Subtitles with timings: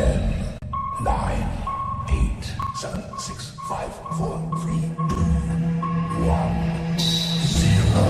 [0.00, 0.16] Ten,
[1.04, 1.44] nine,
[2.08, 6.54] eight, seven, six, five, four, three, two, one,
[7.36, 8.00] zero.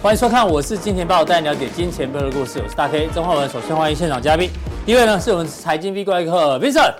[0.00, 2.62] 欢迎收看，我是金钱爆，带你了解金钱背后的故事。
[2.64, 3.46] 我是大 K 曾焕文。
[3.46, 4.50] 首先欢迎现场嘉宾，
[4.86, 6.94] 第一位呢是我们财经 V 怪客 Vincent，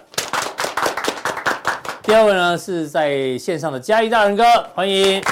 [2.10, 4.42] 第二位呢是在线上的嘉义大仁哥，
[4.74, 5.22] 欢迎。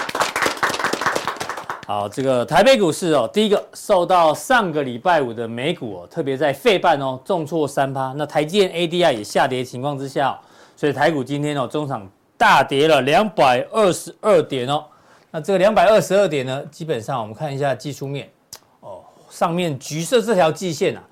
[1.88, 10.38] 好，这个台北股市哦，第一个受到上个礼拜五的美股哦，特别在费半哦重挫三趴，那台积电 ADR 也下跌情况之下，
[10.76, 14.84] 所以台股今天哦中场大跌了两百二十二点哦。
[15.32, 18.30] 那这个两百二十二点呢，基本上我们看一下技术面，
[18.78, 21.02] 哦，上面橘色这条季线啊，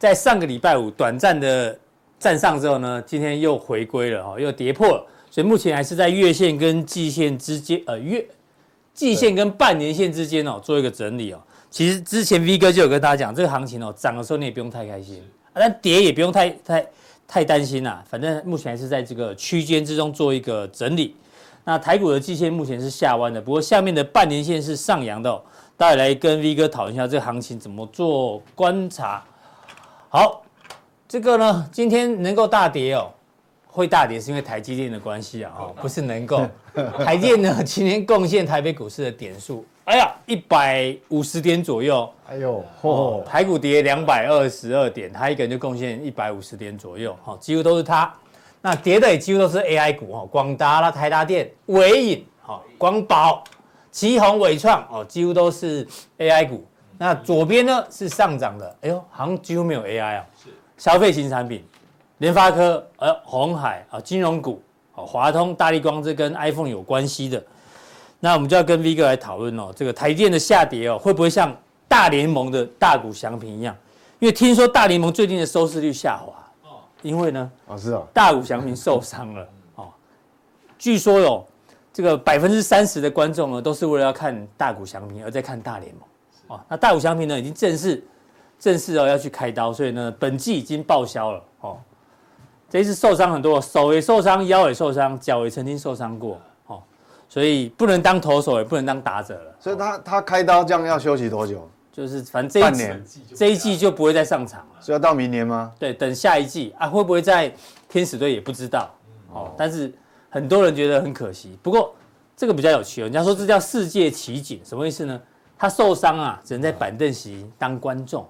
[0.00, 1.78] 在上个礼拜五短暂的
[2.18, 8.22] 站上之后呢，今天又回归了哈，又跌破了，所以目前还是在月线跟季线之间，呃，月
[8.92, 11.40] 季线跟半年线之间哦，做一个整理哦。
[11.70, 16.86] 其实之前 V 哥就有跟大家讲，这个行情哦，涨的时候你也不用太开心，啊，但跌也不用太太
[17.26, 21.16] 太担心啦，反正目前还是在这个区间之中做一个整理。
[21.64, 25.42] 那台股的季线目前是下弯的，不过下面的半年线是上扬的哦。
[25.78, 29.24] 大家来跟 V 哥讨论一下这个行情怎么做观察。
[30.10, 30.44] 好，
[31.08, 33.10] 这个呢，今天能够大跌哦，
[33.72, 36.46] 会大跌是因为台积电的关系啊，哦，不是能够。
[37.02, 42.08] 台积电呢，今天贡献台北股市的点数，哎呀，一百五十点左右。
[42.28, 48.12] 哎呦，哦，台股跌两百二十二点，他一个人就贡献一百五十点左右，好，几乎都是他。
[48.60, 53.42] 那跌的也几乎都是 AI 股哈，广达啦、台达电、纬颖、好光宝、
[53.90, 56.62] 奇宏、伟创哦，几乎都是 AI 股。
[56.98, 60.26] 那左边呢是上涨的，哎呦，好像几乎没有 AI 啊。
[60.44, 61.64] 是消费型产品，
[62.22, 64.62] 联发科、呃鸿海啊，金融股，
[64.94, 67.42] 哦华通、大力光这跟 iPhone 有关系的。
[68.20, 71.52] 那我们就要跟 V 哥来讨论哦，这个台电的下跌哦，会不会像
[71.88, 73.76] 大联盟的大股祥平一样？
[74.20, 76.32] 因为听说大联盟最近的收视率下滑。
[76.62, 79.88] 哦因为呢，哦是哦，大股祥平受伤了哦，
[80.78, 81.44] 据说有
[81.92, 86.60] 这个百分之三十的观众呢，都是为了要看大股祥平而在看大联盟哦。
[86.68, 88.00] 那大股祥平呢，已经正式
[88.60, 91.42] 正式哦要去开刀，所以呢，本季已经报销了哦。
[92.72, 96.82] 这一次受伤很多，手也受伤，腰也受伤，脚也曾经受伤过哦，
[97.28, 99.54] 所以不能当投手，也不能当打者了。
[99.60, 101.68] 所以他他开刀这样要休息多久？
[101.92, 105.70] 就是反正这一季这一季就不会再上场了，所以要到明年吗？
[105.78, 107.54] 对，等下一季啊，会不会在
[107.90, 108.90] 天使队也不知道
[109.30, 109.52] 哦。
[109.54, 109.92] 但是
[110.30, 111.58] 很多人觉得很可惜。
[111.62, 111.94] 不过
[112.34, 115.20] 这个比较有趣，人家说这叫世界奇景，什么意思呢？
[115.58, 118.26] 他受伤啊，只能在板凳席当观众。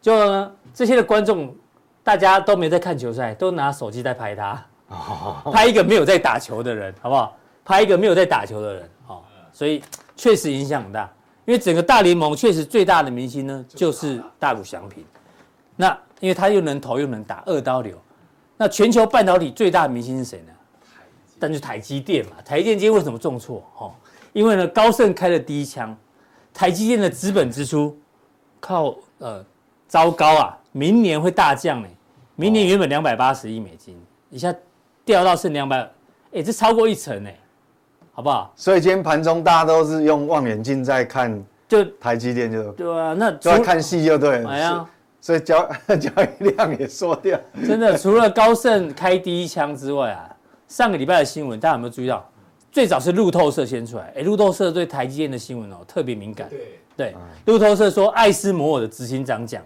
[0.00, 1.54] 就呢，这些的观众
[2.02, 4.64] 大家都没在看球赛，都拿手机在拍他，
[5.52, 7.36] 拍一个没有在打球的人，好不好？
[7.64, 9.82] 拍一个没有在打球的人，哦，所以
[10.16, 11.08] 确实影响很大。
[11.44, 15.04] 因为整个大联盟确实最大的明星呢，就是大谷翔平。
[15.74, 17.96] 那因为他又能投又能打二刀流。
[18.56, 20.52] 那全球半导体最大的明星是谁呢？
[21.38, 22.32] 但就是台积电嘛。
[22.44, 23.64] 台积电今天为什么重挫？
[23.78, 23.92] 哦，
[24.32, 25.96] 因为呢高盛开了第一枪，
[26.54, 27.98] 台积电的资本支出
[28.60, 29.44] 靠呃
[29.88, 31.88] 糟糕啊，明年会大降呢。
[32.34, 33.96] 明年原本两百八十亿美金，
[34.30, 34.52] 一下
[35.04, 35.78] 掉到剩两百，
[36.32, 37.30] 哎，这超过一成呢。
[38.14, 38.52] 好不好？
[38.56, 44.50] 所以今天盘中大家都是用望远镜在看，就台积电就对啊，那就要看戏就对了。
[44.50, 44.86] 哎呀，
[45.18, 45.66] 所以交
[45.96, 47.40] 交易量也缩掉。
[47.66, 50.28] 真的，除了高盛开第一枪之外啊，
[50.68, 52.28] 上个礼拜的新闻大家有没有注意到？
[52.70, 56.48] 最早是路透社先出来，哎，路透社对台积电的新闻哦特别敏感。
[56.50, 57.14] 对对，
[57.46, 59.62] 路透社说艾斯摩尔的执行长讲，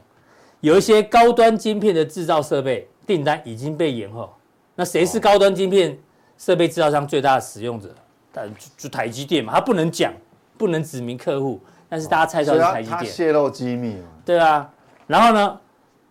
[0.66, 4.28] 有一些高端晶片的制造设备订单已经被延后。
[4.74, 5.96] 那谁是高端晶片
[6.36, 7.94] 设备制造商最大的使用者？
[8.32, 10.12] 但就台积电嘛，他不能讲，
[10.58, 14.08] 不能指明客户，但是大家猜到是台积电，泄露机密嘛。
[14.24, 14.68] 对啊，
[15.06, 15.60] 然后呢，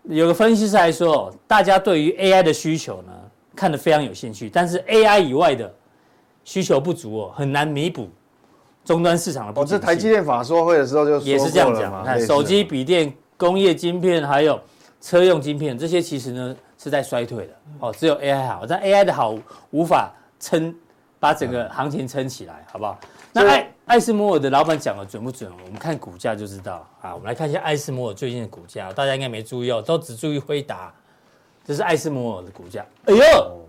[0.03, 3.11] 有个分析师还说，大家对于 AI 的需求呢，
[3.57, 5.69] 看得非常有兴趣，但是 AI 以外的
[6.45, 8.07] 需求不足哦，很难弥补
[8.85, 9.75] 终端市场的不足。
[9.75, 14.59] 哦，这台积电法说会的时候就也是这样讲，看手机、笔电、工业晶片还有
[15.01, 19.35] 车用晶片这些其实呢是在衰退的哦，只有 AI 好，但 AI 的好
[19.71, 20.73] 无法撑。
[21.17, 22.99] 把整个行情撑起来，好不好？
[23.31, 25.49] 那艾艾斯摩尔的老板讲的准不准？
[25.63, 27.15] 我们看股价就知道啊。
[27.15, 30.93] 我们来看一下艾斯摩尔最近的股价，大家应该没注意哦，都只注意辉达。
[31.65, 33.61] 这是艾斯摩尔的股价，哎呦，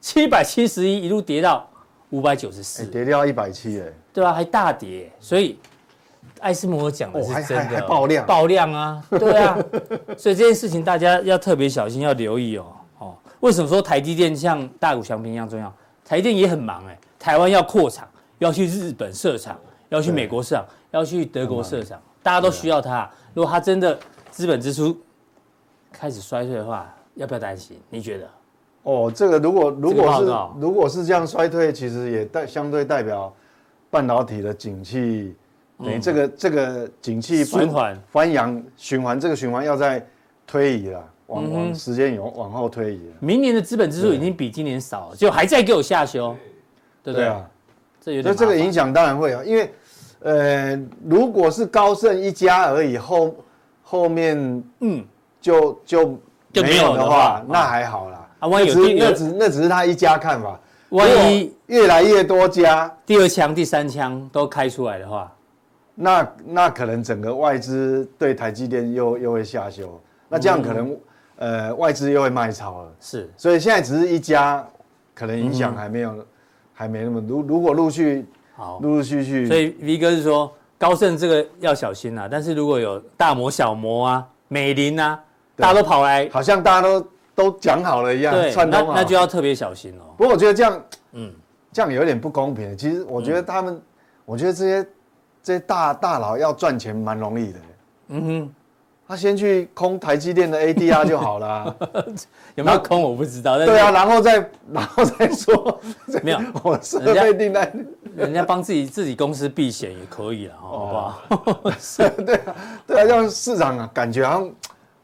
[0.00, 1.70] 七百七十一一路跌到
[2.10, 4.32] 五百九十四，跌掉一百七，哎，对吧？
[4.32, 5.56] 还大跌，所以
[6.40, 9.58] 艾斯摩尔讲的是真的，爆量，爆量啊， 对啊。
[10.16, 12.66] 所以这件事情大家要特别小心，要留意哦。
[12.98, 15.72] 哦，为什么说台积电像大股祥平一样重要？
[16.04, 18.08] 台电也很忙哎、欸，台湾要扩厂，
[18.38, 19.58] 要去日本设厂，
[19.90, 23.08] 要去美国设厂，要去德国设厂，大家都需要它。
[23.34, 23.98] 如果它真的
[24.30, 24.96] 资本支出
[25.92, 27.78] 开始衰退的话，要不要担心？
[27.90, 28.28] 你觉得？
[28.84, 33.30] 哦，这个如果如果是如果是这样衰退，其实也代相对代表
[33.90, 35.36] 半导体的景气，
[35.78, 40.04] 等于这个这个景气循环翻扬循环，这个循环要在
[40.46, 43.14] 推移了，往往时间有往后推移了。
[43.20, 46.34] 明年的资本支出已经比今年少了，就还在给我下修，
[47.02, 47.28] 对不对？
[47.28, 47.48] 啊，
[48.00, 48.34] 这有点。
[48.34, 49.70] 那这个影响当然会啊，因为
[50.20, 53.36] 呃，如果是高盛一家而已，后
[53.82, 54.36] 后面
[54.80, 55.04] 嗯
[55.40, 56.18] 就就
[56.52, 58.28] 就没有的话，那还好啦。
[58.40, 60.58] 啊，万一有那只那只是他一家看法，
[60.88, 65.32] 万一越来越多家，第二枪、第三枪都开出来的话，
[66.00, 70.96] 那那可能整个外资对台积电又又会下修，那这样可能
[71.36, 72.92] 呃外资又会卖超了。
[73.00, 74.64] 是，所以现在只是一家，
[75.14, 76.26] 可能影响还没有，
[76.72, 77.20] 还没那么。
[77.26, 78.24] 如如果陆续
[78.54, 85.20] 好，陆陆续续，所以 V 哥是说高盛这个要小心啊，但是如果有大摩、小摩啊、美林啊，
[85.56, 87.04] 大家都跑来，好像大家都。
[87.38, 90.10] 都讲好了一样，对，那那就要特别小心哦。
[90.16, 91.32] 不过我觉得这样，嗯，
[91.70, 92.76] 这样有点不公平。
[92.76, 93.80] 其实我觉得他们，
[94.24, 94.84] 我觉得这些
[95.42, 97.58] 这些大大佬要赚钱蛮容易的。
[98.08, 98.54] 嗯哼，
[99.06, 101.74] 他先去空台积电的 ADR 就好了。
[102.56, 103.56] 有没有空我不知道。
[103.58, 105.80] 对啊，然后再然后再说。
[106.22, 107.72] 没有，我设备订单，
[108.16, 111.70] 人家帮自己自己公司避险也可以了，好不好？
[111.78, 112.56] 是，对啊，
[112.86, 114.50] 对啊，让市场啊感觉好像。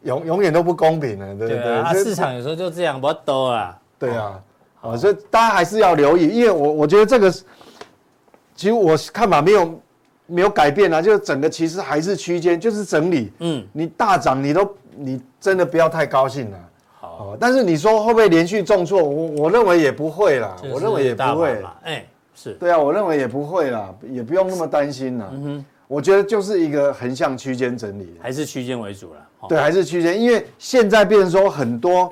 [0.04, 1.78] 永永远都不公平了，对不对？
[1.78, 3.74] 啊，市场有时候就这样，不多啊。
[3.98, 4.38] 对啊，
[4.82, 9.80] 啊，所以大家还是要留意，因为我我觉得这个，其实我看法没有
[10.26, 13.32] 没有改变啊，就是整个其实还是区间，就是整理。
[13.40, 16.58] 嗯，你大涨，你都你真的不要太高兴了。
[16.98, 19.02] 好，但是你说会不会连续重挫？
[19.02, 21.62] 我我认为也不会啦，我认为也不会。
[21.82, 25.28] 哎，是对啊，我认为也不会啦，也不用那么担心啦。
[25.32, 29.20] 嗯哼，我觉得就是一个横向区间整理，还是区间为主了。
[29.48, 32.10] 对，还是区间，因为现在变成说很多，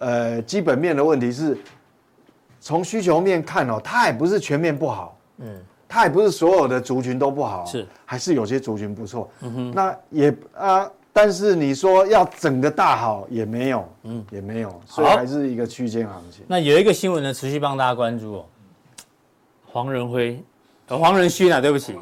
[0.00, 1.56] 呃，基本面的问题是，
[2.60, 5.46] 从需求面看哦，它也不是全面不好，嗯，
[5.92, 16.42] 它也不是所有的族群都不好，是，还是有些族群不错，嗯哼，那也啊，但是你说要整个大好也没有，嗯，也没有，所以还是一个区间行情。
[16.48, 18.44] 那有一个新闻呢，持续帮大家关注哦，
[19.66, 20.42] 黄仁辉，
[20.88, 21.94] 黄仁勋啊，对不起，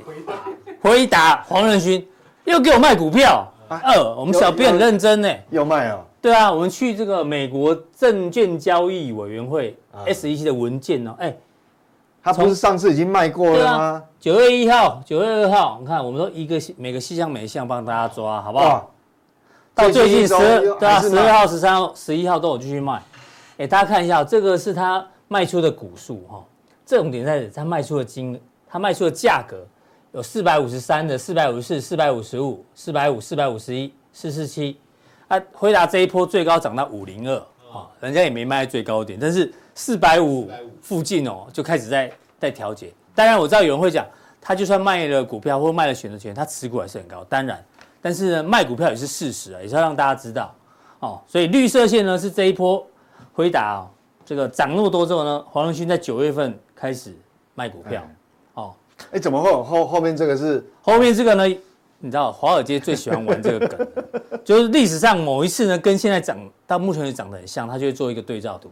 [0.81, 2.06] 回答，黄仁勋
[2.44, 3.44] 又给我卖股票。
[3.69, 6.00] 二，我们小编很认真呢，要卖啊？
[6.20, 9.76] 对啊，我们去这个美国证券交易委员会
[10.06, 11.37] SEC 的文件哦，哎，
[12.22, 14.05] 他不是上次已经卖过了吗？
[14.19, 18.90] 九月一号、九月二号，你看，我们都一个每个细项每项帮大家抓，好不好？
[19.75, 23.02] 到最近十二，对啊，十二号、十三号、十一号都有继续卖。
[23.56, 26.44] 哎，大家看一下，这个是他卖出的股数哈，
[26.84, 28.38] 重点在他卖出的金额，
[28.69, 29.66] 他卖出的价格。
[30.12, 34.76] 有四百五十三的，四百五十四，四百五十五，四百五，四百五十一，四四七。
[35.28, 37.37] 啊，回答这一波最高涨到五零二，
[37.73, 40.46] 啊，人家也没卖在最高点，但是四百五
[40.82, 42.92] 附近哦，就开始在在调节。
[43.14, 44.06] 当然我知道有人会讲，
[44.38, 47.24] 他就算卖了股票或卖了选择权，他持股还是很高。
[47.30, 47.64] 当然，
[48.02, 50.54] 但是呢，卖股票也是事实啊，也是要让大家知道
[50.98, 51.18] 哦。
[51.26, 52.86] 所以绿色线呢是这一波
[53.32, 53.88] 回答哦，
[54.26, 57.16] 这个涨那么多之后呢，黄仁勋在九月份开始
[57.54, 58.06] 卖股票
[58.52, 58.75] 哦。
[59.12, 61.49] 哎，怎么会有后后面这个是后面这个呢？
[62.02, 63.87] 你知道华尔街最喜欢玩这个梗，
[64.44, 68.70] 就是历史上某一次呢，跟现在涨到目前为止涨得很像，他就会做一个对照图。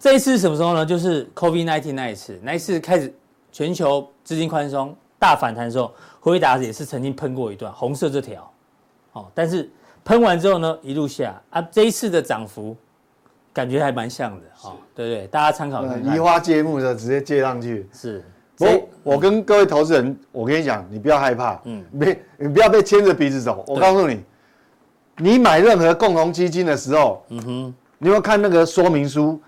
[0.00, 0.84] 这一次是什么时候呢？
[0.84, 3.14] 就是 COVID-19 那一次，那一次开始
[3.52, 8.50] 全球资金宽松大反弹的时候，辉达也是曾经喷过一段红色这条，
[9.12, 9.70] 哦，但是
[10.02, 12.74] 喷完之后呢，一路下啊，这一次的涨幅
[13.52, 15.26] 感觉还蛮像的啊，对不对？
[15.26, 16.16] 大家参考看看。
[16.16, 18.24] 移花接木的直接接上去是。
[18.58, 23.64] 我我跟各位投资人，我跟你讲，你不要害怕，嗯，别你不要被牵着鼻子走。
[23.66, 24.22] 我告诉你，
[25.16, 29.40] 你买任何共同基金的时候，嗯哼，你要看那个说明书，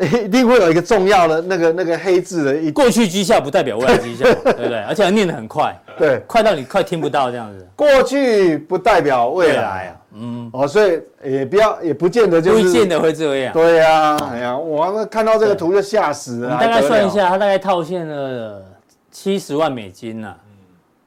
[0.00, 2.56] 一定会有一个重要的那个那个黑字的。
[2.56, 4.78] 一过去绩效不代表未来绩效， 对不对？
[4.84, 7.68] 而且要念得很快，对，快到你快听不到这样子。
[7.76, 13.52] 过去不代表未来啊，嗯，哦，所以也不要也不见得就是不见得会这样。
[13.52, 16.54] 对呀，哎呀，我看到这个图就吓死了。
[16.54, 18.64] 你大概算一下，他大概套现了
[19.10, 20.34] 七十万美金呐，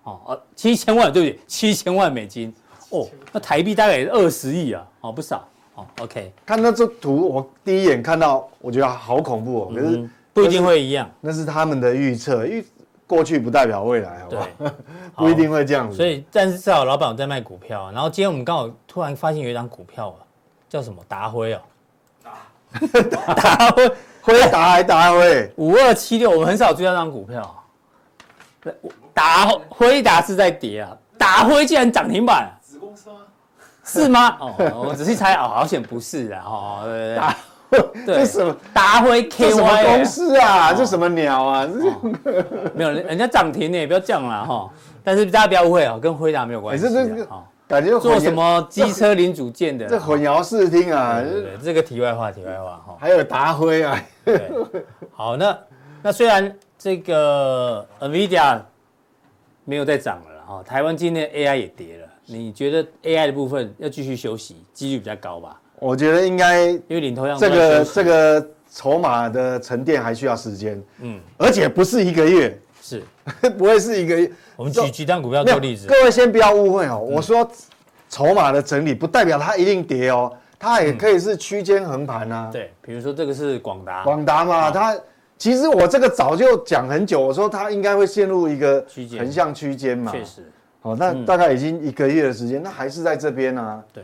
[0.04, 1.40] 哦，呃，七千万，对不对？
[1.48, 2.54] 七千万美金，
[2.90, 5.48] 哦，那台币大概也是二十亿啊，哦，不少。
[5.76, 9.72] 哦，OK，看到这图，我第一眼看到，我觉得好恐怖哦。
[9.74, 12.66] 可是不一定会一样，那是他们的预测，预
[13.06, 14.48] 过去不代表未来，好不好？
[14.58, 14.72] 对，
[15.16, 15.96] 不一定会这样子。
[15.96, 20.20] 所以，但是至少老板有在卖股票，然后今天我们刚好突然发现有一张股票啊，
[20.70, 21.62] 叫什么达辉哦，
[23.12, 23.92] 达辉
[24.22, 27.64] 辉达还达辉，五二七六，我们很少追到这张股票。
[29.14, 32.52] 达辉达是在跌啊，达辉竟然涨停板？
[33.86, 34.36] 是吗？
[34.42, 36.80] 哦，我仔细猜哦，好险不是啊，哦，
[37.70, 40.74] 对对 什么达辉 K Y 公司啊？
[40.74, 41.68] 这什么鸟啊？
[42.74, 44.70] 没有，人家涨停呢，不要这样了哈。
[45.04, 46.88] 但是大家不要误会哦，跟辉达没有关系。
[47.68, 49.88] 感觉做什么机车零组件的？
[49.88, 51.20] 这混淆视听啊！
[51.64, 52.96] 这个题外话，题外话哈。
[53.00, 54.00] 还有达辉啊。
[55.12, 55.58] 好，那
[56.04, 58.60] 那虽然这个 NVIDIA
[59.64, 62.08] 没有再涨了哈，台湾今天 AI 也跌了。
[62.26, 65.60] 你觉得 AI 的部分要继续休息，几率比较高吧？
[65.80, 73.04] 我觉得应该，因为领头羊这个这个筹码的沉淀还需要时间，嗯，而且不是一个月，是。
[73.58, 74.32] 不会是一个月。
[74.56, 77.50] 我们举几张股票做例子，各位先不要误会哦，我说
[78.08, 82.50] 筹码的整理不代表它一定跌哦，它也可以是区间横盘啊。
[82.52, 84.96] 对，比如说这个是广达，广达嘛，它
[85.38, 88.86] 其实我这个早就讲很久，我说它应该会陷入一个
[89.18, 90.50] 横向区间嘛，确实。
[90.86, 93.84] 哦，那大概已经一个月的时间，那还是在这边啊。
[93.92, 94.04] 对，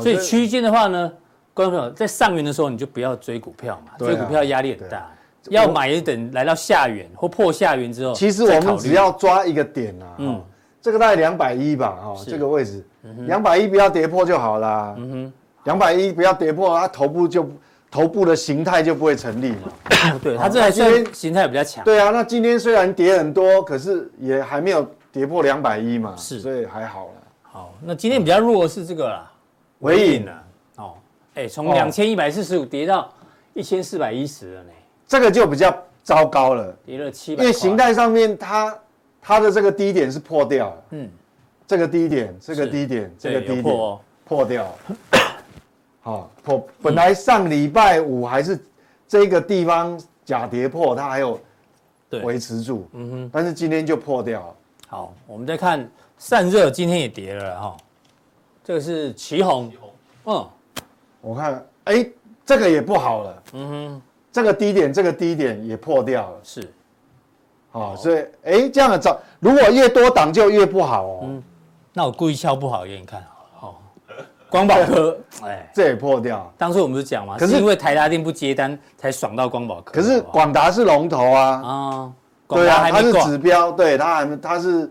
[0.00, 1.12] 所以区间的话呢，
[1.52, 5.10] 观众朋友在上缘的时候，你就不要追股票嘛，追股票压力很大。
[5.48, 8.14] 要买也等来到下元或破下元之后。
[8.14, 10.40] 其实我们只要抓一个点啊，嗯，
[10.80, 12.86] 这个大概两百一吧，哈，这个位置，
[13.26, 14.94] 两百一不要跌破就好啦。
[14.98, 15.32] 嗯哼，
[15.64, 17.50] 两百一不要跌破，它头部就
[17.90, 19.72] 头部的形态就不会成立嘛。
[20.22, 21.84] 对，它这还是形态比较强。
[21.84, 24.88] 对啊，那今天虽然跌很多，可是也还没有。
[25.12, 27.12] 跌破两百一嘛，是，所以还好了。
[27.42, 29.30] 好，那今天比较弱的是这个啦，
[29.80, 30.44] 纬颖了。
[30.76, 30.94] 哦，
[31.34, 33.12] 哎，从两千一百四十五跌到
[33.52, 34.70] 一千四百一十了呢，
[35.06, 37.42] 这个就比较糟糕了，跌了七百。
[37.42, 38.78] 因为形态上面它
[39.20, 41.10] 它的这个低点是破掉了，嗯，
[41.66, 44.74] 这个低点，这个低点，这个低点破掉了。
[46.00, 48.58] 好，破本来上礼拜五还是
[49.06, 51.38] 这个地方假跌破，它还有
[52.22, 54.54] 维持住，嗯哼，但是今天就破掉了。
[54.92, 57.76] 好，我们再看散热，今天也跌了哈。
[58.62, 59.72] 这个是旗红，
[60.26, 60.46] 嗯，
[61.22, 62.06] 我看，哎，
[62.44, 66.70] 这个也不好了，嗯哼，这个低点，这个低点也破掉了，是，
[67.70, 71.20] 好，所以，哎，这样的涨，如果越多档就越不好哦。
[71.22, 71.42] 嗯，
[71.94, 73.80] 那我故意敲不好给你看，好，
[74.50, 76.52] 光宝科， 哎，这也破掉。
[76.58, 77.38] 当初我们不是讲嘛？
[77.38, 79.90] 可是因为台达电不接单，才爽到光宝科。
[79.90, 82.12] 可是广达是龙头啊，啊。
[82.54, 84.90] 对啊，它是指标，对它还它是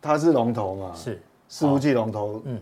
[0.00, 1.20] 它是龙头嘛，是
[1.50, 2.58] 伺服器龙头，嗯，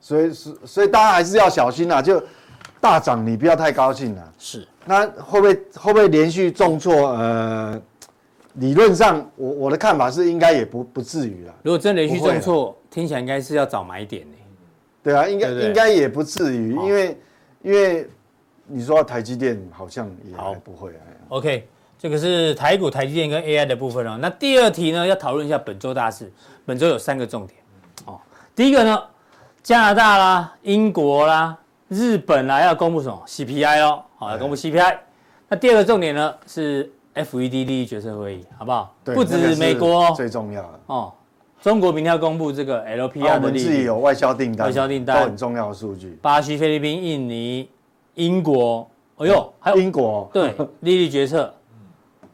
[0.00, 2.22] 所以是所以大家还是要小心啊，就
[2.80, 7.10] 大涨你不要太高兴了，是，那会不会会不会连续重挫？
[7.12, 7.80] 呃，
[8.54, 11.54] 理论上我我的看法是应该也不不至于了。
[11.62, 14.36] 如果真连续重挫，听起来应该是要找买点呢。
[15.02, 17.18] 对啊，应该应该也不至于，因为
[17.62, 18.08] 因为
[18.66, 21.00] 你说台积电好像也还不会啊。
[21.28, 21.66] OK。
[22.02, 24.18] 这个是台股、台积电跟 AI 的部分哦。
[24.20, 26.32] 那第二题呢，要讨论一下本周大事。
[26.66, 27.60] 本周有三个重点
[28.06, 28.18] 哦。
[28.56, 29.00] 第一个呢，
[29.62, 31.56] 加拿大啦、英国啦、
[31.86, 34.98] 日本啦，要公布什么 CPI 哦，好，要公布 CPI。
[35.48, 38.92] 那第二个重点呢是 FED 利率决策会议，好不好？
[39.04, 41.12] 对，不止美国最重要的哦。
[41.60, 46.18] 中国明天要公布这个 LPR 的利率，自己有外销订单，外销订单都很重要的数据。
[46.20, 47.70] 巴西、菲律宾、印尼、
[48.14, 51.54] 英国，哎呦，还有英国，对，利率决策。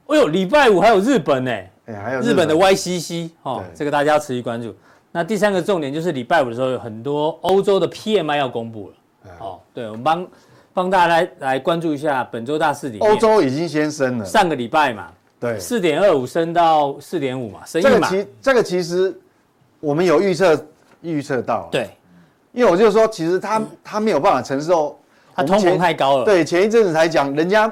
[0.08, 1.50] 哎呦，礼拜五还有日本呢，
[1.86, 2.48] 哎，还有日本。
[2.48, 4.74] 的 YCC 哦，这个大家要持续关注。
[5.12, 10.26] 那第三个重点就是礼拜五的时候有很多欧洲的 PMI 要公布了，哦，对，我们帮
[10.72, 12.98] 帮大家来来关注一下本周大事里。
[13.00, 18.08] 欧洲已经先升了，上个礼拜嘛，对，四点二五升到四点五嘛，升一码。
[18.08, 19.14] 这个其这个其实
[19.80, 20.66] 我们有预测
[21.02, 21.90] 预测到，对，
[22.52, 24.98] 因为我就说其实他他没有办法承受，
[25.34, 27.70] 他通膨太高了，对，前一阵子才讲人家。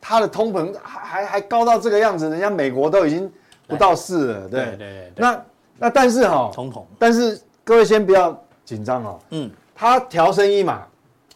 [0.00, 3.30] 它的通膨还还还高到这个样子，人家美国都已经
[3.66, 5.12] 不到四了，对对对。
[5.16, 5.42] 那
[5.78, 9.18] 那但是哈，通膨，但是各位先不要紧张哦。
[9.30, 10.82] 嗯，它调升一码，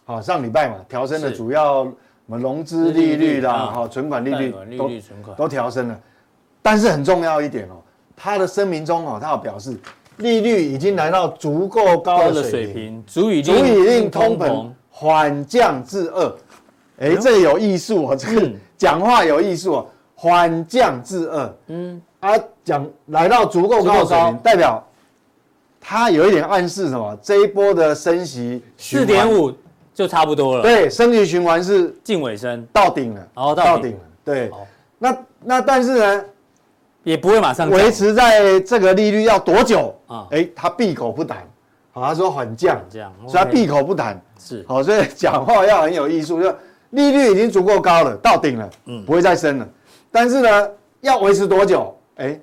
[0.05, 1.93] 好，上礼拜嘛，调升的主要什
[2.25, 4.89] 么融资利率啦，好，存款利率都
[5.35, 5.99] 都调升了。
[6.61, 7.75] 但是很重要一点哦，
[8.15, 9.77] 它的声明中哦，它有表示
[10.17, 16.35] 利率已经来到足够高的水平，足以足以令通膨缓降至二。
[16.99, 22.31] 哎，这有艺术哦，这个讲话有艺术哦，缓降至二，嗯，啊，
[22.63, 24.81] 讲来到足够高的水平，代表
[25.81, 27.17] 它有一点暗示什么？
[27.21, 29.51] 这一波的升息四点五
[29.93, 34.51] 就差不多了，对，升息循环是近尾声，到顶了，哦，到顶了，对，
[34.99, 36.25] 那那但是呢，
[37.03, 39.93] 也不会马上维持在这个利率要多久？
[40.07, 40.27] 啊？
[40.29, 41.39] 哎，他闭口不谈，
[41.91, 46.55] 好，他说缓降，这样，所以他闭口不谈，是，好，所以讲话要很有艺术，就。
[46.93, 49.67] 利率已经足够高了，到顶了，嗯，不会再升了。
[50.11, 50.69] 但是呢，
[51.01, 51.95] 要维持多久？
[52.17, 52.39] 哎，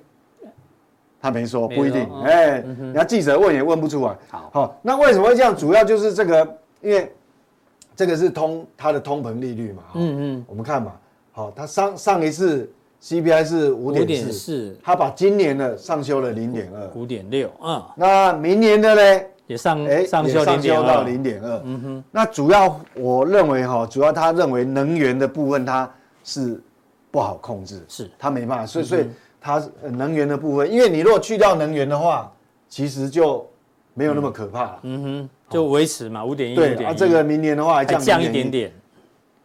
[1.21, 2.09] 他没说，不一定。
[2.23, 4.15] 哎，人家记者问也问不出来。
[4.29, 5.55] 好，那为什么会这样？
[5.55, 7.09] 主要就是这个，因为
[7.95, 9.83] 这个是通它的通膨利率嘛。
[9.93, 10.91] 嗯嗯，我们看嘛，
[11.31, 12.69] 好，它上上一次
[13.01, 17.49] CPI 是五点四，他把今年的上修了零点二，五点六。
[17.63, 19.23] 嗯，那明年的呢？
[19.51, 21.61] 也上哎，上修到零点二。
[21.65, 25.89] 嗯哼，那主要我认为哈，主要他认为能源的部分它
[26.23, 26.61] 是
[27.11, 29.05] 不好控制，是他没办法，所以所以
[29.41, 32.31] 它能源的部分，因为你如果去掉能源的话，
[32.69, 33.45] 其实就
[33.93, 34.79] 没有那么可怕。
[34.83, 36.55] 嗯哼，就维持嘛，五点一。
[36.55, 38.71] 对啊，这个明年的话还降一点点，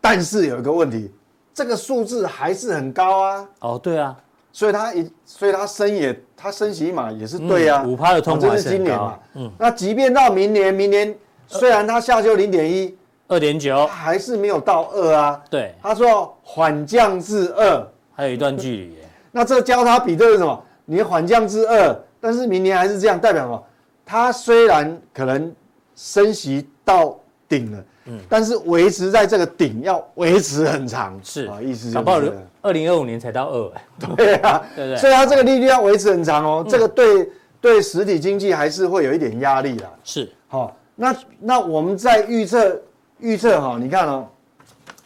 [0.01, 1.11] 但是有一个问题，
[1.53, 3.49] 这个数字还是很高啊。
[3.59, 4.17] 哦，对啊。
[4.57, 11.15] 所以它一，所以它升也，它升息嘛也是对啊，五趴的通膨是今年嘛，嗯，那即便到明年，明年
[11.47, 12.97] 虽然它下修零点一，
[13.29, 20.65] 二点九，还是没有到二啊，对，他说缓降至二，还有一段距离耶，那这交叉比对是什么？
[20.87, 23.63] 你缓降至二，但是明年还是这样，代表什么？
[24.07, 25.55] 它虽然可能
[25.95, 27.15] 升息到
[27.47, 27.85] 顶了。
[28.09, 31.47] 嗯，但是维持在这个顶要维持很长，是。
[31.47, 32.33] 啊，意思就是
[32.63, 33.73] 二零二五年才到二，
[34.17, 37.29] 对啊，对对，所以它这个利率要维持很长哦，这个对
[37.61, 42.81] 对实体经济还是会有一点压力的，是，好，那那我们在预测
[43.19, 44.27] 预测哈，你看哦，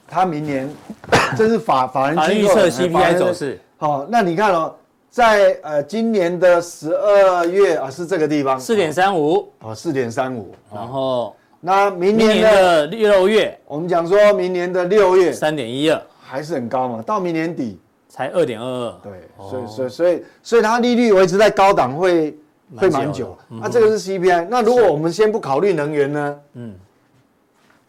[0.06, 0.68] 它明年
[1.36, 4.74] 这是法法人预测 CPI 走势，好，那你看哦，
[5.10, 8.60] 在呃今年的十二月啊是这个地方。
[8.60, 11.34] 四点三五，哦四点三五，然后。
[11.60, 15.32] 那明年的六月，我们讲说明年的六月。
[15.32, 16.02] 三点一二。
[16.20, 17.02] 还是很高嘛？
[17.02, 17.78] 到明年底。
[18.12, 19.12] 才二点二二，对，
[19.48, 22.36] 所以所以所以所以它利率维持在高档会
[22.76, 23.38] 会蛮久。
[23.48, 26.40] 那这个是 CPI，那如果我们先不考虑能源呢？
[26.54, 26.74] 嗯，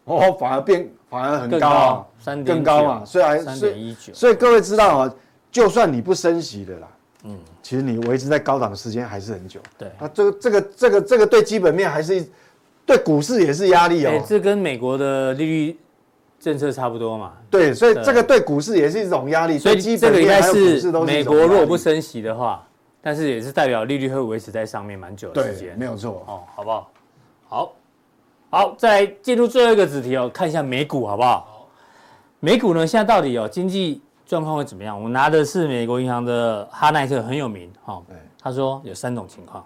[0.03, 4.13] 哦，反而变反而很高啊，三更高嘛，所以还三点一九。
[4.13, 5.15] 所以各位知道啊，
[5.51, 6.87] 就算你不升息的啦，
[7.23, 9.59] 嗯，其实你维持在高档的时间还是很久。
[9.75, 12.23] 对，那这个这个这个这个对基本面还是。
[12.85, 15.79] 对股市也是压力哦，这跟美国的利率
[16.39, 17.33] 政策差不多嘛。
[17.49, 19.57] 对，所以这个对股市也是一种压力。
[19.59, 22.67] 所以这个应该是美国如果不升息的话，
[23.01, 25.77] 但是也是代表利率会维持在上面蛮久的时间。
[25.77, 26.91] 没有错哦，好不好？
[27.47, 27.73] 好，
[28.49, 31.67] 好，再进入最后一个子题哦，看一下美股好不好？
[32.39, 35.01] 美股呢，现在到底有经济状况会怎么样？
[35.01, 38.01] 我拿的是美国银行的哈奈特，很有名哈。
[38.41, 39.63] 他说有三种情况：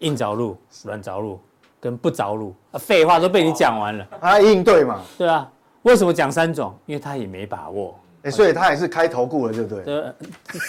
[0.00, 1.38] 硬着陆、软着陆。
[1.84, 4.06] 跟不着陆啊，废话都被你讲完了。
[4.18, 5.02] 他应对嘛？
[5.18, 5.46] 对啊，
[5.82, 6.74] 为什么讲三种？
[6.86, 9.84] 因为他也没把握，哎，所以他也是开投顾了，对不对？
[9.84, 10.12] 对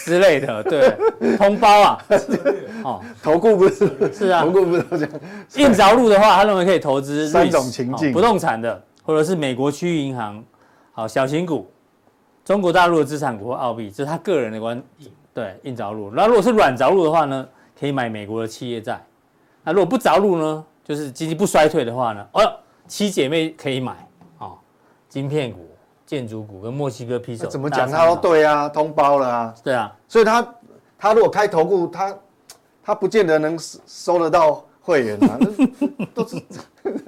[0.04, 1.98] 之类的，对，通包啊。
[2.84, 4.14] 哦，投顾不是？
[4.14, 5.10] 是啊， 投顾不是这样。
[5.56, 10.44] 硬着陆的话，他认为可以投资三种情境：不动产的，或者是美国区域银行，
[10.92, 11.72] 好小型股，
[12.44, 14.84] 中国大陆的资产股或澳币，这是他个人的观。
[15.34, 16.12] 对，硬着陆。
[16.12, 17.48] 那如果是软着陆的话呢？
[17.80, 19.02] 可以买美国的企业债。
[19.64, 20.66] 那如果不着陆呢？
[20.86, 22.42] 就是经济不衰退的话呢，哦，
[22.88, 23.92] 七姐妹可以买
[24.38, 24.52] 啊，
[25.10, 25.68] 晶片股、
[26.06, 27.48] 建筑股跟墨西哥披手。
[27.48, 29.56] 怎么讲他都对啊，通包了啊。
[29.64, 30.48] 对啊，所以他
[30.98, 32.16] 他如果开投顾，他
[32.84, 35.40] 他不见得能收得到会员啊，
[36.14, 36.38] 都是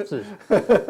[0.08, 0.24] 是，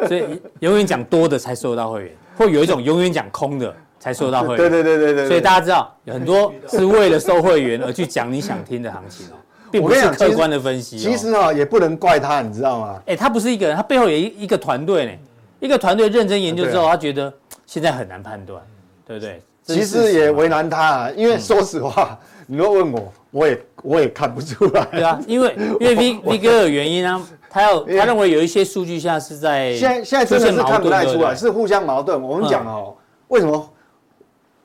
[0.08, 4.58] 所以永远讲多的才收得到会员，或有一种永远讲空的才收得到会员。
[4.58, 5.28] 对对对对对。
[5.28, 9.36] 所以大家知道，有很多是为了收会员而去讲你想听的行情哦。
[9.72, 13.02] 并不是客观的分析，其实啊，也不能怪他，你知道吗？
[13.06, 15.12] 哎，他不是一个人，他背后有一一个团队呢。
[15.60, 17.34] 一个团队认真研究之后，他觉得
[17.66, 18.62] 现在很难判断，
[19.08, 19.42] 对不对？
[19.66, 24.86] 其实也为难他啊，因为说实话，你若问我，我也我也看不出来。
[24.92, 32.22] 对啊，因为因为 V V 哥有原因啊，他要他认为有一些数据现在是在现在现在真的是看不太出来，是互相矛盾。
[32.22, 32.94] 我们讲哦，
[33.30, 33.68] 为什么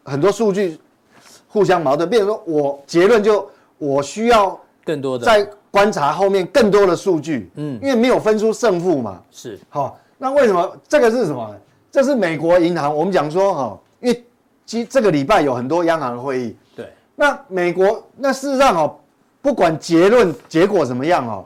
[0.05, 0.79] 很多数据
[1.49, 2.07] 互相矛盾？
[2.07, 4.61] 变成说我结论就我需要。
[4.85, 5.25] 更多的。
[5.25, 9.59] 在观察后面更多的数据，嗯，因为没有分出胜负嘛，是。
[9.69, 10.77] 好，那为什么？
[10.87, 11.55] 这个是什么？
[11.91, 14.25] 这是美国银行，我们讲说哈，因为
[14.65, 18.97] 今这个礼拜有很多央行会议，对，那美国那事实上哦，
[19.41, 21.45] 不管结论结果怎么样哦，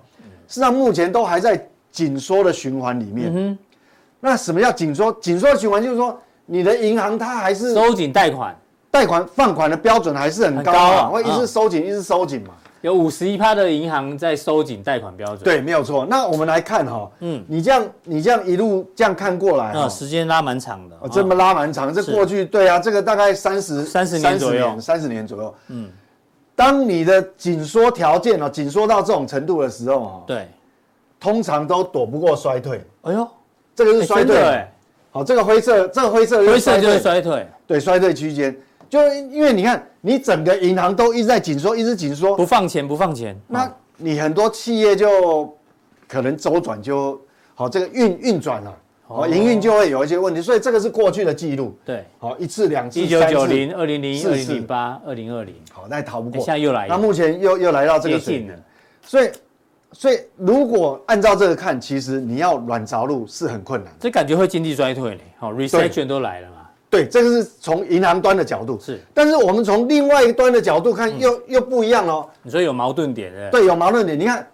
[0.48, 3.30] 事实上目前都还在紧缩的循环里面。
[3.34, 3.58] 嗯，
[4.20, 5.12] 那什么叫紧缩？
[5.14, 8.56] 紧缩的循环就是说，你的银行它还是收紧贷款，
[8.90, 12.54] 贷款放款的标准还是很高啊，会一直收紧，一直收紧嘛。
[12.86, 16.06] 有五十一趴的银行在收紧贷款标准，对，没有错。
[16.08, 25.90] 那我们来看哈，嗯，你这样你这样一路这样看过来，啊，时间拉蛮长的，哦，这么拉蛮长，这过去对啊，这个大概三十三十年左右，三十年左右，嗯，
[26.54, 30.48] 当你的紧缩条件哦，紧缩到这种程度的时候啊，对，
[31.18, 32.80] 通常都躲不过衰退。
[33.02, 33.28] 哎呦，
[33.74, 34.64] 这个是衰退，
[35.10, 38.56] 好，这个灰色，这个灰色灰色就是衰退，对，衰退区间，
[38.88, 45.56] 就因为你看，你整个银行都一直在紧缩，一直紧缩，不放钱，不放钱，那你很多企业就
[46.06, 47.20] 可能周转就
[47.54, 48.76] 好，这个运运转了，
[49.08, 58.48] 哦，营运就会有一些问题，所以这个是过去的记录，对，好，一次两次，一九九零、二零零一、二零零八、二零二零，好，那逃不过，现在又来，那目前又又来到这个水平。
[58.48, 58.54] 了，
[59.02, 59.30] 所以。
[59.92, 63.90] 所以，如果按照这个看，其实你要软着陆是很困难。
[63.98, 66.65] 这感觉会经济衰退嘞，好，recession 都来了嘛。
[66.88, 72.28] 对，这个是从银行端的角度是，但是我们从另外一端的角度看又，又、嗯、又不一样哦。
[72.42, 73.50] 你说有矛盾点的？
[73.50, 74.18] 对，有矛盾点。
[74.18, 74.46] 你看，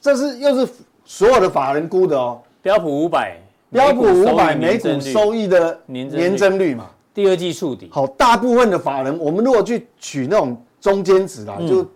[0.00, 0.72] 这是又是
[1.04, 2.40] 所有的法人估的哦。
[2.62, 3.36] 标普五百，
[3.70, 7.88] 标普五百每股收益的年增率嘛，第二季触底。
[7.92, 11.86] 好，大部分的法人，我们如果去取那种中间值啦，嗯、就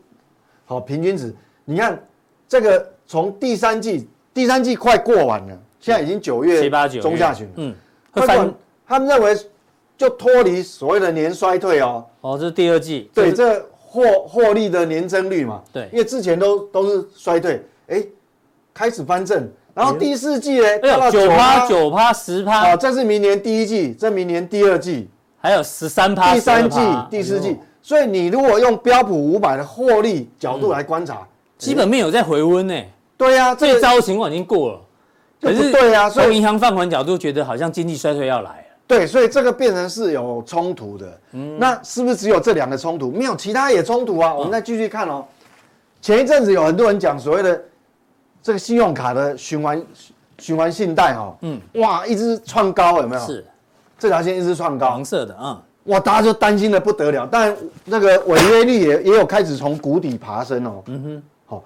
[0.64, 2.02] 好平均值，你看
[2.48, 2.88] 这个。
[3.04, 7.74] 从第三季，第三季快过完了，现在已经九月七八九中下旬，嗯，
[8.10, 8.54] 他们
[8.86, 9.36] 他们认为
[10.02, 12.04] 就脱离所谓的年衰退哦。
[12.22, 18.04] 哦，这是第二季，对，这获获利的年增率嘛，对，因为之前都都是衰退，哎，
[18.74, 22.12] 开始翻正，然后第四季呢，到九趴九趴。
[22.12, 31.24] 十趴，啊，这是明年第一季，这明年第二季，还有十三趴，第三季、第四季，所以你如果用标普五百的获利角度来观察，
[31.58, 32.74] 基本面有在回温呢。
[33.16, 34.80] 对呀、啊，最糟的情况已经过了，
[35.40, 38.50] 可是对呀，从银行放款角度觉得好像经济衰退要来。
[38.50, 38.61] 了。
[38.92, 41.18] 对，所以这个变成是有冲突的。
[41.32, 43.10] 嗯，那是不是只有这两个冲突？
[43.10, 44.34] 没有，其他也冲突啊。
[44.34, 45.24] 我们再继续看哦。
[46.02, 47.58] 前一阵子有很多人讲所谓的
[48.42, 49.82] 这个信用卡的循环
[50.38, 53.22] 循环信贷哈，嗯，哇，一直创高有没有？
[53.24, 53.42] 是，
[53.98, 57.26] 这条线一直创高，黄色的啊，哇，大家就担心的不得了。
[57.32, 60.82] 但那个违约率也也有开始从谷底爬升哦。
[60.88, 61.22] 嗯哼。
[61.46, 61.64] 好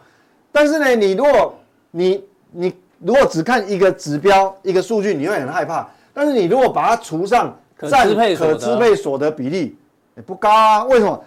[0.52, 1.52] 但是呢，你如果
[1.90, 5.88] 你你如果只看一个指标一个数据，你会很害怕。
[6.16, 7.54] 但是你如果把它除上
[7.90, 9.76] 占可支配所得比例，
[10.16, 10.82] 也不高啊。
[10.84, 11.22] 为什么？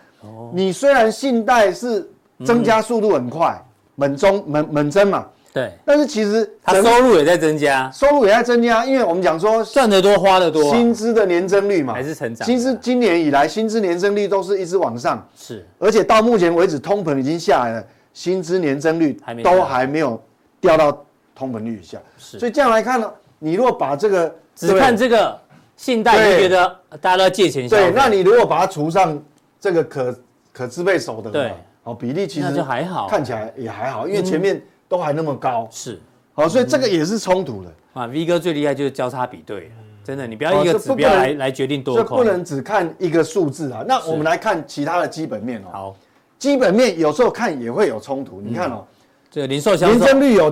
[0.52, 2.10] 你虽然信贷是
[2.44, 3.56] 增加速度很快，
[3.94, 5.28] 猛增猛猛增嘛。
[5.54, 5.72] 对。
[5.86, 12.44] 但是其实它收入也在增加，收入也在增加，因为我们讲说赚得多花得多，薪资的年增率嘛还是成长。
[12.44, 15.64] 其实今年以来薪资年增率都是一直往上，是。
[15.78, 17.86] 而且到目前为止，通膨已经下来了。
[18.12, 20.20] 薪资年增率都还没有
[20.60, 24.36] 掉到通膨率以下，是所以这样来看呢，你如果把这个
[24.68, 25.40] 只看这个
[25.78, 26.68] 信贷，就觉得
[27.00, 27.68] 大家都要借钱。
[27.70, 29.18] 对，那你如果把它除上
[29.60, 30.20] 这个可
[30.52, 35.66] 可支配所得，对，哦，比例其实就还好，看起来也还好，因为前面都还那么高。
[35.72, 35.98] 是，
[36.34, 37.72] 好，所以这个也是冲突的。
[37.94, 39.72] 啊，V 哥最厉害就是交叉比对，
[40.04, 43.84] 真的，你不要一个指标来来决定多空，不能只看一个数字啊。
[43.88, 45.70] 那我们来看其他的基本面哦。
[45.72, 45.96] 好。
[46.38, 48.86] 基本面有时候看也会有冲突，你看哦，
[49.30, 50.50] 这个零售销售年增率有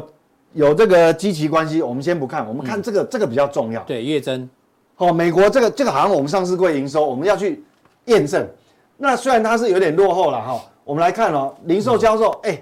[0.53, 3.81] 有这个基期关系，我们先不看，我们看这个这个比较重要。
[3.83, 4.49] 对，月增，
[4.97, 7.63] 哦，美国这个这个好像我们上市柜营收，我们要去
[8.05, 8.47] 验证。
[8.97, 12.61] 那虽然它是有点落后了哈，我们来看哦，零售销售，哎，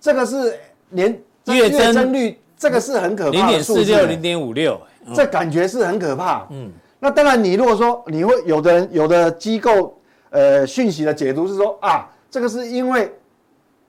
[0.00, 0.58] 这个是
[0.90, 4.80] 年月增率，这个是很可怕，零点四六，零点五六，
[5.14, 6.46] 这感觉是很可怕。
[6.50, 9.96] 嗯，那当然，你如果说你会有的人有的机构
[10.30, 12.08] 呃讯息的解读是说啊。
[12.30, 13.10] 这个是因为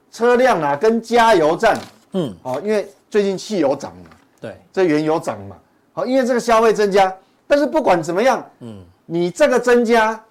[0.09, 1.77] 车辆啊跟加油站，
[2.13, 5.55] 嗯，哦，因为最近汽油涨嘛，对，这原油涨嘛，
[5.93, 7.13] 好，因为这个消费增加，
[7.47, 10.21] 但是不管怎么样，嗯，你这个增加，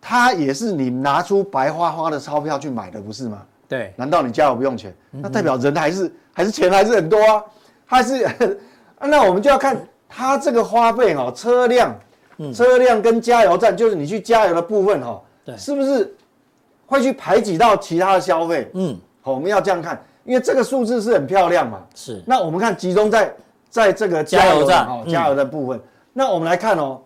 [0.00, 3.42] 它也是你拿出白花花的钞票去买的，不是吗？
[3.68, 4.94] 对，难道你加油不用钱？
[5.10, 7.44] 那代表人还是还是钱还是很多啊？
[7.86, 8.58] 还是，
[9.00, 9.76] 那我们就要看
[10.08, 11.94] 它这个花费哈，车辆，
[12.54, 16.14] 车辆跟加油站，就是你去加油的部分哈，对，是不是？
[16.86, 22.22] 会去排挤到其他的消费，嗯，好，我们要这样看，因为这个数字是很漂亮嘛，是。
[22.26, 23.34] 那我们看集中在
[23.68, 25.80] 在这个加油站哦，加油的部分。
[26.12, 27.00] 那我们来看哦，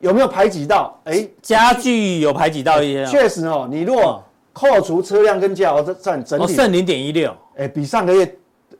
[0.00, 0.98] 有没有排挤到？
[1.04, 3.04] 哎，家具有排挤到一些。
[3.06, 8.36] 确实哦，你如果扣除车辆跟加油站整体，剩零点一六，哎，比上个月，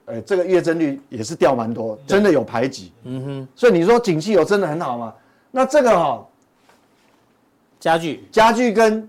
[0.07, 2.92] 呃，这个月增率也是掉蛮多，真的有排挤。
[3.05, 3.48] 嗯哼。
[3.55, 5.12] 所以你说景气有真的很好吗？
[5.50, 6.26] 那这个哈，
[7.78, 9.09] 家具，家具跟。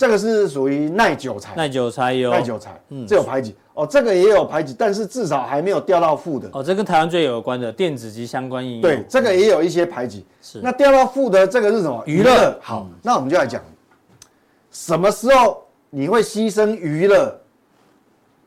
[0.00, 6.64] 这个是属于耐久材，耐久材有耐久材，嗯，这有排挤哦，这个也有排挤，但是至少还没有掉到负的哦。
[6.64, 10.24] 这跟台湾最有关的电子及相关应用，对，这个也有一些排挤。
[10.40, 12.02] 是，那掉到负的这个是什么？
[12.06, 12.58] 娱乐。
[12.62, 13.62] 好，那我们就来讲，
[14.70, 17.38] 什么时候你会牺牲娱乐？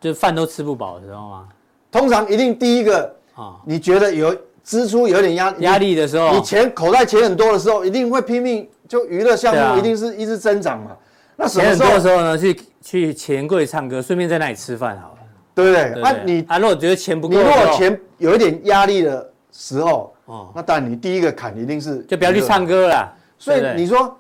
[0.01, 1.47] 就饭都吃不饱，知道吗？
[1.91, 10.97] 通常一定第一个啊，你觉得有支出有点压压力的时候，你钱口袋钱很多的时候，一定会拼命，就娱乐项目一定是一直增长嘛。
[11.35, 12.37] 那什么时候的时候呢？
[12.37, 15.17] 去去钱柜唱歌，顺便在那里吃饭好了，
[15.55, 16.01] 对不对？
[16.01, 23.11] 啊，你啊，如果觉得钱不够，你如果钱有一点压力的时候，哦，那当然你第一个坎一定是就不要去唱歌了。
[23.37, 24.17] 所以你说，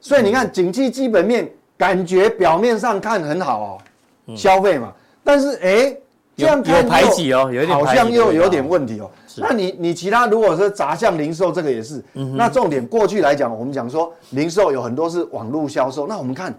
[0.00, 3.78] 所以你看，景气基本面感觉表面上看很好哦，
[4.26, 4.92] 嗯消费嘛，
[5.24, 5.96] 但是哎，
[6.38, 9.10] 这样看有排挤哦，有点好像又有点问题哦。
[9.36, 16.56] 那你你其他如果说砸向零售这个也是，那重点过去来讲，我们讲说零售有很多是网络销售，那我们看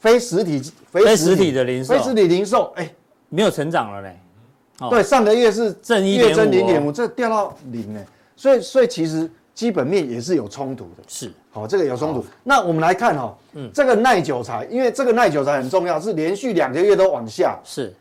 [0.00, 2.92] 非实体非实体的零售非实体零售，哎，
[3.28, 4.18] 没有成长了嘞。
[4.80, 11.04] 哦对，上个月是正1.5月增零点哦五，这掉到零哎，所以所以其实基本面也是有冲突的。
[11.06, 12.24] 是，好、这个有冲突。
[12.42, 17.56] 那我们来看哈、哦，嗯，这个耐久材，因为这个耐久材很重要，是连续两个月都往下。
[17.62, 17.94] 是，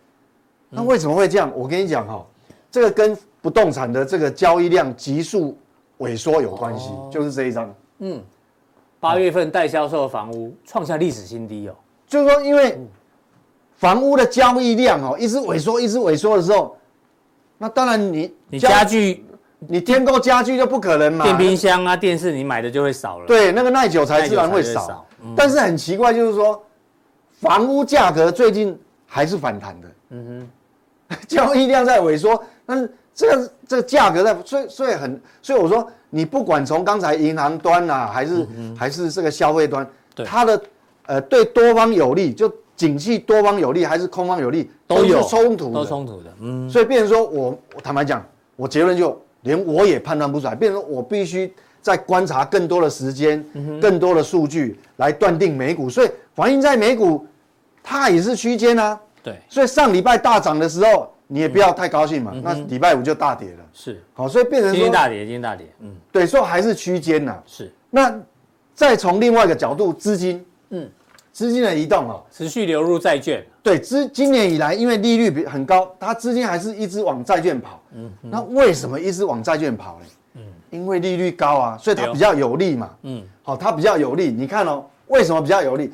[0.74, 1.52] 那为什么会这样？
[1.56, 2.26] 我跟你讲哈、哦，
[2.72, 5.58] 这个跟不动产的这个交易量急速
[6.00, 7.74] 萎缩有关系，哦就是这一张。
[8.00, 8.22] 嗯
[9.00, 11.76] 八月份待销售的房屋创下历史新低哦。
[12.08, 12.80] 就是说，因为
[13.76, 16.78] 房屋的交易量哦一直萎缩，一直萎缩的时候，
[17.58, 19.26] 那当然你你家具、
[19.60, 25.06] 你添购家具就不可能嘛，电冰箱啊、电视，你买的就会少了。，对，那个耐久材自然会少。
[25.36, 26.64] 但是很奇怪，就是说，
[27.32, 29.88] 房屋价格最近还是反弹的。
[30.12, 30.50] 嗯哼，
[31.28, 38.48] 交易量在萎缩，但是这个这个价格在，所以所以很，所以我说，你不管从刚才银行端啊，还是、
[38.78, 39.88] 还是这个消费端，
[40.26, 40.62] 它的
[41.06, 46.34] 呃对多方有利，就景气多方有利还是空方有利，都有是冲突的，都冲突的。
[46.42, 53.46] 嗯，所以变成说我，我坦白讲，我结论就连我也判断不出来，变成说我必须在观察更多的时间、
[53.80, 55.90] 更多的数据来断定美股。
[55.90, 57.26] 所以反映在美股，
[57.84, 59.00] 它也是区间啊。
[59.24, 62.34] 对，所以上礼拜大涨的时候，你也不要太高兴嘛。
[62.44, 63.66] 那礼拜五就大跌了。
[63.72, 64.04] 是。
[64.14, 65.66] 好，所以变成，今天大跌，今天大跌。
[65.80, 67.42] 嗯，对，所以还是区间呐。
[67.46, 68.14] 是那
[68.76, 70.90] 再从另外一个角度，资金，嗯，
[71.32, 73.44] 资金的移动啊，持续流入债券。
[73.62, 77.82] 对，资今年以来，因为利率比很高，它资金还是一直往债券跑。
[77.94, 80.06] 嗯，那为什么一直往债券跑呢？
[80.36, 82.90] 嗯，因为利率高啊，所以它比较有利嘛。
[83.04, 84.32] 嗯，好，它比较有利。
[84.32, 85.92] 你看哦，为什么比较有利？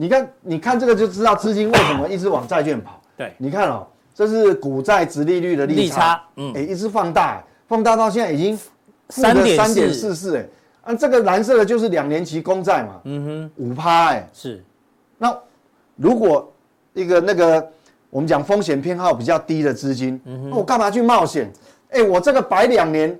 [0.00, 3.00] 你看，你看这个就知道资金为什么一直往债券跑。
[3.16, 3.84] 对，你看哦，
[4.14, 6.52] 这是股债殖利率的利差，嗯。
[6.54, 8.56] 哎，一直放大，放大到现在已经
[9.08, 10.46] 三点三点四四，哎，
[10.84, 14.62] 啊，这个蓝色的就是两年期公债嘛，嗯哼，五趴，哎，是。
[15.18, 15.36] 那
[15.96, 16.48] 如果
[16.94, 17.68] 一个那个
[18.08, 21.52] 我们讲风险偏好比较低的资金，那我干嘛去冒险？
[21.90, 23.18] 哎，我这个摆两年，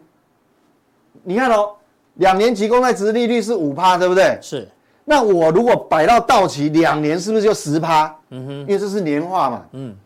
[1.25, 1.71] 你看哦，
[2.14, 4.38] 两年期公债殖利率是五趴，对不对？
[4.41, 4.69] 是，
[5.09, 8.14] 那我如果摆到到期两年，是不是就十趴？
[8.29, 9.62] 嗯哼，因为这是年化嘛。
[9.73, 9.97] 嗯，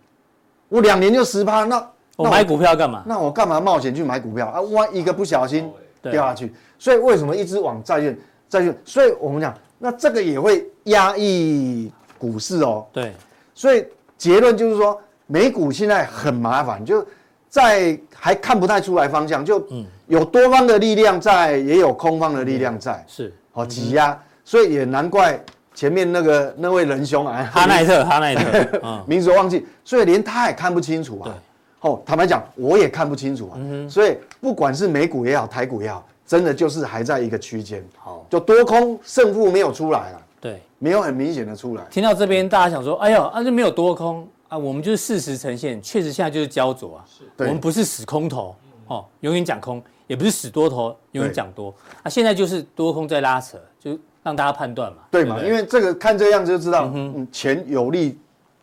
[0.68, 1.84] 我两年就十趴，那
[2.14, 3.02] 我买股票干嘛？
[3.04, 4.60] 那我干嘛冒险去买股票啊？
[4.60, 5.68] 万一个不小心
[6.02, 8.16] 掉下去，所以为什么一直往债券？
[8.48, 12.86] 债券，所以我们讲，那这个也会压抑股市哦。
[12.92, 13.12] 对，
[13.56, 13.84] 所以
[14.16, 17.04] 结论就是说，美股现在很麻烦，就
[17.48, 19.66] 在还看不太出来方向，就
[20.06, 24.16] 有多方的力量在，也有空方的力量在，是好挤压，
[24.52, 25.42] 所以也难怪
[25.74, 31.24] 前面那个那位仁兄啊，哈奈特，哈奈特， 嗯，名字我忘记，所以连他也看不清楚啊。
[31.24, 33.56] 对，哦，坦白讲，我也看不清楚啊。
[33.88, 37.82] 所以不管是美股也好，台股也好，真的就是还在一个区间。
[37.96, 40.60] 好，就多空胜负没有出来啊，对。
[40.78, 41.82] 没有很明显的出来。
[41.90, 47.04] 听到这边，大家想说，哎呦，啊，就没有多空啊，我们就是事实呈现，确实现在就是焦灼啊。
[47.18, 48.54] 我对们不是死空头
[48.88, 52.10] 哦，永远讲空，也不是死多头，永远讲多啊。
[52.10, 54.98] 现在就是多空在拉扯，就让大家判断嘛。
[55.10, 55.36] 对嘛？
[55.38, 58.18] 不因为这个看这样子就知道，嗯，钱有利，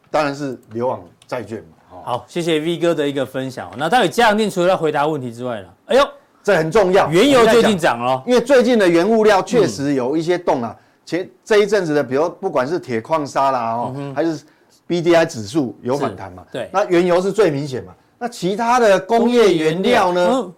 [0.10, 1.67] 当然是流往债券嘛。
[1.91, 3.72] 哦，好，谢谢 V 哥的一个分享。
[3.78, 5.67] 那到底嘉阳定除了要回答问题之外呢？
[5.88, 6.08] 哎呦，
[6.41, 7.10] 这很重要。
[7.10, 14.41] 原油最近涨了，因为最近的原物料确实有一些动啊，前这一阵子的，比如不管是铁矿砂啦哦，还是
[14.88, 20.54] B D I 指数有反弹嘛，对那原油是最明显嘛，那其他的工业原料呢，嗯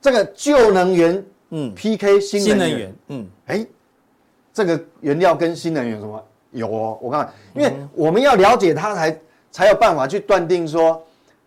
[0.00, 3.66] 这个旧能源嗯，P K 新新能源，，嗯，哎，
[4.56, 6.98] 这个原料跟新能源有什么有哦？
[7.02, 9.20] 我看，因为我们要了解它才
[9.52, 10.98] 才有办法去断定说，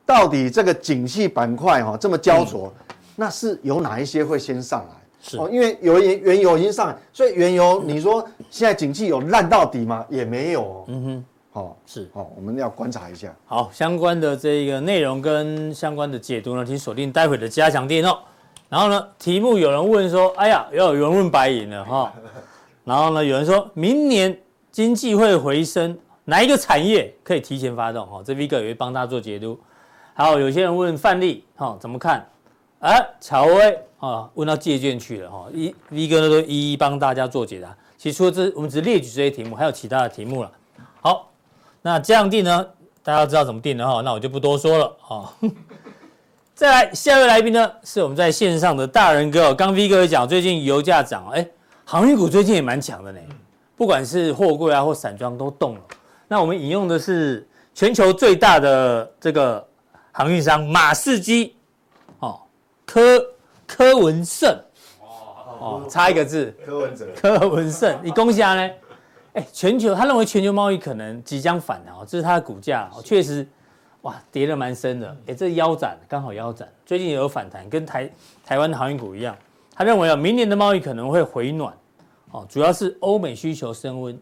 [0.05, 2.71] 到底这个景气板块哈这么焦灼，
[3.15, 4.95] 那是有哪一些会先上来？
[5.19, 10.05] 是哦，因为有原原油已经上来，所以原油你说现在景气有烂到底吗？
[10.07, 10.83] 也没有哦。
[10.85, 13.33] 嗯哼，哦是哦，我们要观察一下。
[13.47, 18.19] 好，相关的这个内容跟相关的解读呢，请锁定待会的加强电哦。
[18.69, 22.13] 然后呢，题目有人问说，哎呀，要有人问白银了哈。
[22.83, 24.37] 然后呢，有人说明年
[24.71, 28.05] 经济会回升，哪一个产业可以提前发动？
[28.07, 29.59] 哈，这 V 哥也会帮大家做解读。
[30.13, 32.27] 还有有些人问范例，哈，怎么看？
[32.79, 37.75] 哎，乔威啊，问到借券去了哈，一 V 哥呢都一一帮大家做解答。
[37.97, 40.51] 其实除了这，我们只是列举这些题目，还有其他的题目了。
[41.01, 41.29] 好，
[41.81, 42.65] 那这样定呢，
[43.03, 45.33] 大家知道怎么定的哈，那我就不多说了啊。
[46.55, 49.53] 再来下一位来宾呢，是我们在线上的大仁哥。
[49.53, 51.45] 刚 V 哥也讲，最近油价涨，哎，
[51.91, 53.19] 航运股最近也蛮强的呢，
[53.75, 55.81] 不管是货柜啊或散装都动了。
[56.27, 59.67] 那我们引用的是全球最大的这个
[60.11, 61.55] 航运商马士基，
[62.19, 62.39] 哦，
[62.85, 63.01] 柯
[63.65, 64.55] 柯文胜，
[65.59, 68.71] 哦，差一个字，柯文哲，柯文胜，你恭喜他呢？
[69.33, 73.47] 哎，全球他认为全球贸易可能即将反弹哦，这是他的股价哦，确实。
[74.03, 78.07] 哇，跌得蛮深的，哎，这腰斩刚好腰斩，最近也有反弹，跟台
[78.45, 79.35] 台湾的航运股一样。
[79.79, 81.73] 他认为啊，明年的贸易可能会回暖，
[82.31, 84.13] 哦，主要是欧美需求升温，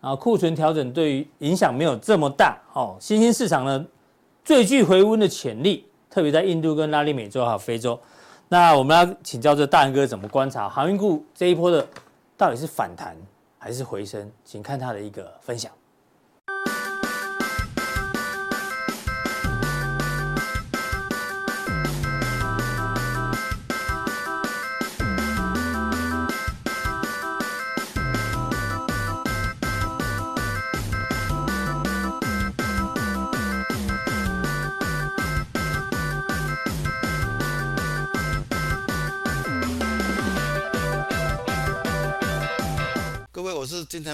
[0.00, 3.84] 然后库存调整对于影响没有这么大，哦，新兴市场呢
[4.42, 8.00] 最具回温的潜力，特别在印度跟拉丁美洲还有非洲。
[8.48, 11.86] 那我们要请教这大仁哥怎么观察航运股这一波的
[12.34, 13.14] 到底是反弹
[13.58, 14.32] 还是回升？
[14.42, 15.70] 请看他的一个分享。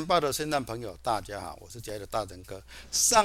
[0.05, 2.63] 是金钱豹的线上朋友，大家好，我是嘉义的大仁哥。
[2.93, 3.25] 上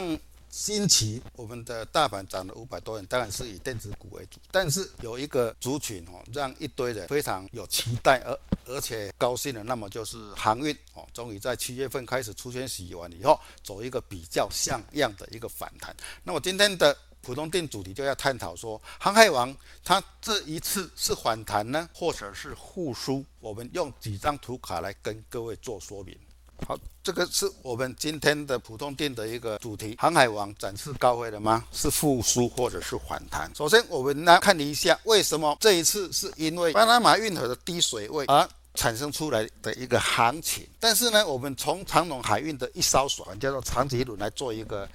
[0.49, 15.93] 星期我们的大盘涨了五百多点，当然是以电子股为主，但是有一个族群哦，让一堆人非常有期待而而且高兴的，那么就是航运哦，终于在七月份开始出现洗完以后，走一个比较像样的一个反弹。
[16.23, 16.95] 那么今天的。
[17.21, 23.25] 普通店主题就要探讨说，航海王它这一次是反弹呢，或者是复苏？
[23.41, 26.17] 我们用几张图卡来跟各位做说明。
[26.67, 29.95] 好，这个是我们今天的普通店的一个主题。
[29.97, 31.65] 航海王展示高飞了吗？
[31.71, 33.49] 是复苏或者是反弹？
[33.55, 40.67] 首先，我们来看一下为什么这一次是因为巴拿马运河的低水位而产生出来的一个行情。
[40.79, 44.87] 但是呢，我们从长隆海运的一艘船叫做长吉轮来做一个。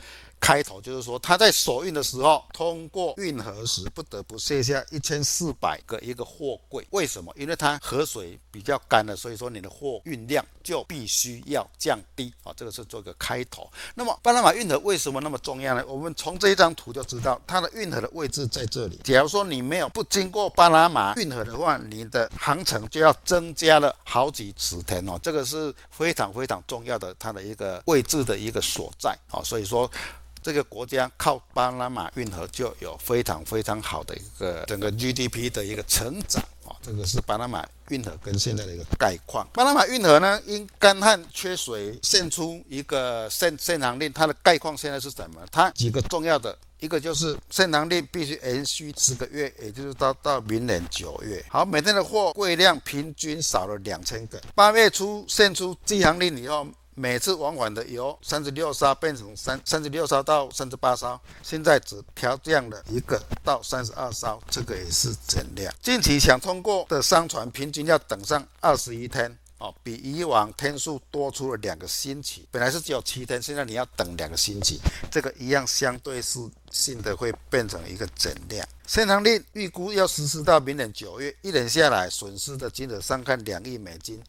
[0.44, 6.86] 开头就是说，他在锁运的时候，通过运河时不得不卸下一千四百个一个货柜。
[6.90, 7.32] 为什么？
[7.34, 12.52] 因为它河水比较干了，所以说你的货运量就必须要降低啊。
[12.54, 13.66] 这个是做一个开头。
[13.94, 15.82] 那么巴拿马运河为什么那么重要呢？
[15.86, 19.00] 我们从这一张图就知道，它的运河的位置在这里。
[19.02, 25.18] 假如说你没有不经过巴拿马运河的话，你的航程就要增加了好几十天哦。
[25.22, 29.40] 这个是非常非常重要的，它的一个位置的一个所在啊。
[29.42, 29.90] 所以说。
[30.44, 39.48] 这个国家靠巴拿马运河就有非常非常好的一个整个 GDP 的一个成长啊，这个是巴拿马运河跟现在的一个概况。
[39.54, 45.40] 巴拿马运河呢，因干旱缺水，献出一个限限航令，它的概况现在是什么？
[45.50, 51.42] 它几个重要的，一个就是限航令必须延续十个月，也就是到到明年九月。
[51.48, 54.38] 好，每天的货柜量平均少了两千个。
[54.54, 56.66] 八月初献出禁航令以后。
[56.96, 65.74] 每次往返的由三十六艘变成三三十六艘到三十八艘，现在只调降了一个到三十二艘，这个也是减量。
[65.82, 72.46] 近期想通过的商船平均要等上二十一天哦，比以往天数多出了两个星期。
[72.52, 74.80] 本来是只有七天，现在你要等两个星期，
[75.10, 76.38] 这个一样相对是
[76.70, 78.64] 性的会变成一个减量。
[78.86, 84.22] 限航令预估要实施到明年九月，一年下来损失的金额上看两亿美金。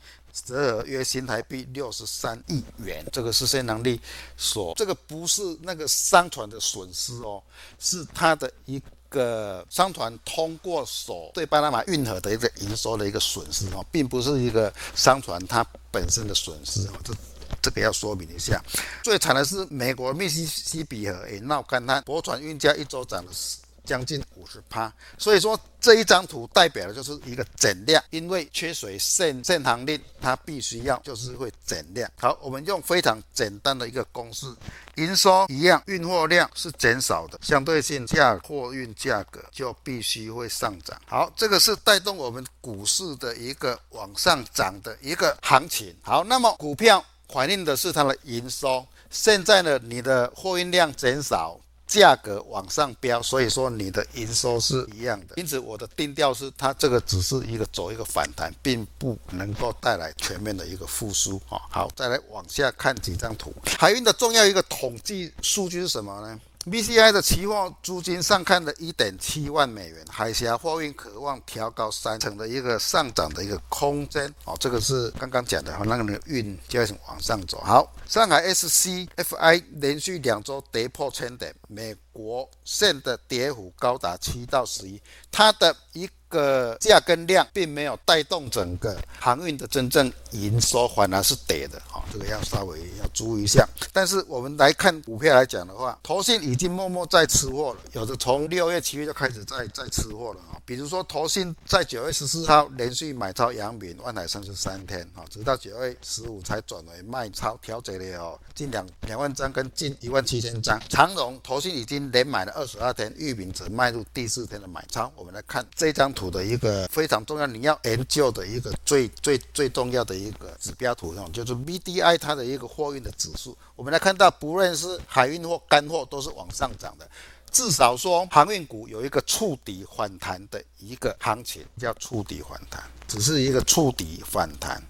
[0.44, 4.00] 折合约新台币六十三亿元，这个是限航令
[4.36, 7.42] 所，这个不是那个商船的损失哦，
[7.80, 17.14] 是它的一个商船通过所对巴拿马运河的一个营收的一个损失哦，并不是一个商船它本身的损失哦，这
[17.62, 18.62] 这个要说明一下。
[19.04, 23.58] 最惨的是美国密西西比河也闹干旱，驳船运价一周涨了十。
[23.86, 32.10] 将近五十趴，所以说这一张图代表的就是一个减量，因为缺水限限航令，它必须要就是会减量。
[32.20, 34.48] 好，我们用非常简单的一个公式，
[34.96, 41.00] 营收一样，运货量是减少的，相对性价货运价格就必须会上涨。
[41.06, 45.96] 好，这个是带动我们股市的一个往上涨的一个行情。
[46.02, 51.60] 好，那么股票反映的是它的营收，现在呢，你的货运量减少。
[51.88, 55.36] 价格往上飙，所以说你的营收是一样的。
[55.38, 61.42] 因此我的定调是，它这个只是一个走一个反弹，并不能够带来全面的一个复苏。
[61.50, 63.54] 啊，好，再来往下看几张图。
[63.78, 74.34] 海运的重要一个统计数据是什么呢？BCI 的期货租金上看的一点七万美元，海峡货运渴望调高三成的一个上涨的一个空间。
[74.44, 77.60] 好，这个是刚刚讲的，那个运就往上走。
[77.62, 93.68] 好，上海 SCFI 连续两周跌破千点，美国线的跌幅高达七到十一，它的一个价跟量并没有带动整个航运的真正营收，反而是跌的啊，这个要稍微要注意一下。
[93.92, 100.56] 但是我们来看股票来讲的话，投信已经默默在吃货了，有的从六月、七月就开始在在吃货了啊。
[100.66, 110.80] 比如说投信在九月十四号连续买超阳明、万海三十三天啊，直到九月十五才转为卖超，调节了哦，近两两万张跟近一万七千张。
[110.90, 115.12] 长荣投信已经连买了二十二天，玉米则迈入第四天的买超。
[115.16, 123.58] 我们来看这张图的一个非常重要，你要研究的一个最最最重要的一个指标图，就是 BDI 它的一个货运的指数。
[123.76, 127.08] 我们来看到，不论是海运或干货，都是往上涨的。
[127.52, 134.82] 至少说，航运股有一个触底反弹的一个行情，叫触底反弹，只是一个触底反弹。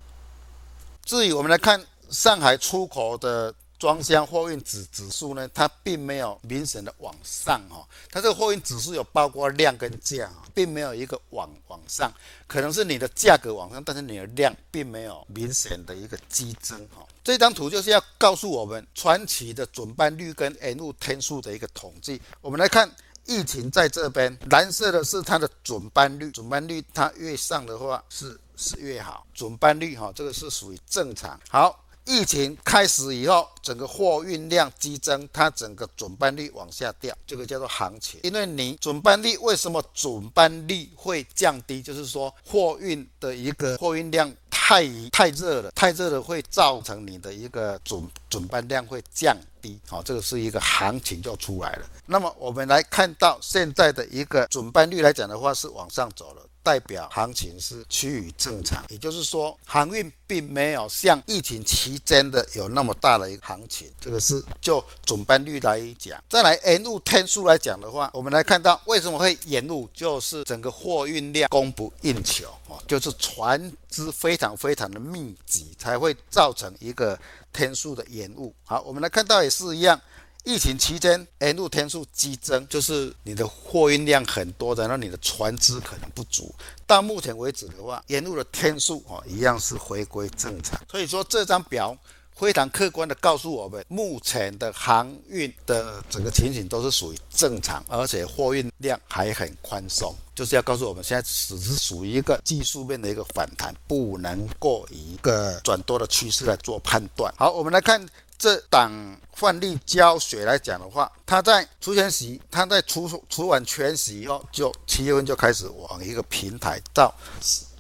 [1.04, 3.54] 至于我们来看上海出口的。
[3.86, 12.12] 装箱货运指指数呢，它并没有明显的往上哈，它这个货运指数有包括量跟价，并没有一个往往上，
[12.48, 17.06] 可能是你的价格往上，但是你的量并没有明显的一个激增哈。
[17.24, 22.20] 这张图就是要告诉我们传奇的准班率跟延误天数的一个统计。
[22.42, 22.90] 我们来看
[23.28, 31.40] 疫情在这边，蓝色的是它的准班率，准班率它越上的话是是越好，准班率哈，这个是属于正常。
[31.52, 31.85] 好。
[32.06, 38.20] 疫情开始以后，整个货运量激增，它整个准班率往下掉，这个叫做行情。
[38.24, 41.82] 因为你准班率为什么准班率会降低？
[41.82, 51.90] 就是说货运的一个货运量太太热了，太热了会造成你的一个准准班量会降低，好，这个是一个行情就出来了。
[52.06, 56.44] 那么我们来看到现在的一个准班率来讲的话，是往上走了。
[56.66, 63.88] 代表行情是趋于正常，也就是说，航运并没有像疫情期间的有那么大的一个行情。
[64.02, 77.20] 这个是就准班率来讲，再来延误天数来讲的话，我们来看到为什么会延误，就是整个货运量供不应求啊，就是船只非常非常的密集，才会造成一个
[77.54, 78.52] 天数的延误。
[78.64, 80.02] 好，我们来看到也是一样。
[80.46, 86.54] 疫情期间，延误天数激增，就是你的货运量很多的，然后你的船只可能不足。
[86.86, 90.80] 到目前为止的话，延误的天数啊，一样是回归正常。
[90.90, 91.98] 所以说，这张表
[92.36, 107.34] 非常客观的告诉我们，目前的航运的整个情形都是属于正常，而且货运量还很宽松，就是要告诉我们，现在只是属于一个技术面的一个反弹，不能够以一个转多的趋势来做判断。
[107.36, 108.08] 好，我们来看。
[108.38, 108.92] 这档
[109.34, 117.14] 范例胶水来讲的话，它在除权息，它在除除完全息以后，就七月份就开始往一个平台，到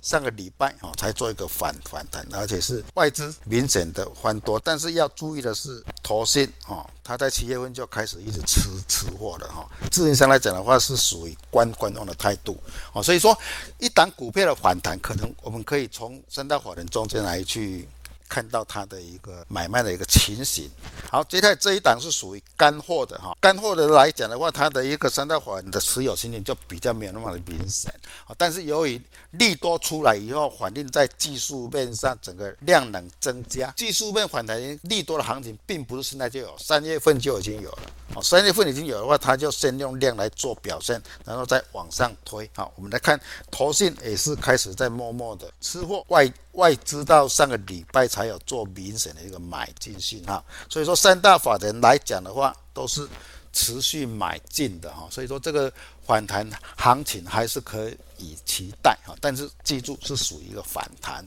[0.02, 4.60] 上个礼拜啊才做一个反反弹，而且是外资明显的翻多。
[4.64, 9.68] 但是要注意的是，投信啊，它在七月份就开始一直吃吃货了哈。
[9.92, 12.58] 自营商来讲的话，是属于观观望的态度
[12.94, 13.02] 啊。
[13.02, 13.38] 所以说，
[13.80, 17.88] 一档股票的反弹，可能我们可以从三大法人中间来去。
[18.28, 20.70] 看到它的一个买卖的一个情形。
[21.10, 27.94] 好，接下来这一档是属于干货的哈，干货的来讲的话，它的一个三大环的持有情形就比较没有那么的明显
[28.26, 28.36] 啊。
[28.38, 29.02] 但是由于
[29.32, 37.92] 利多出来以后，反映在技术面上，整个量能增加，技术面反弹利多的行情，并不是现在就有，三月份就已经有了。
[38.16, 42.50] 哦，三月份已经有的话，它就先用量来做表现，然后再往上推。
[42.56, 43.20] 好，我们来看，
[43.52, 53.08] 投信也是开始在默默的吃货，外外资到上个礼拜才有做明显的一个买进信号，所以说三大法人来讲的话，都是
[53.54, 55.72] 持续买进的哈，所以说这个
[56.06, 61.26] 反弹行情还是可以期待哈，但是记住是属于一个反弹。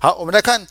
[0.00, 0.66] 好，我们来看。